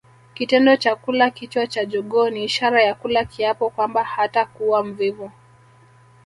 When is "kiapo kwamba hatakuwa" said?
3.25-4.83